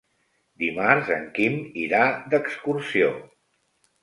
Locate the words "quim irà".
1.35-2.01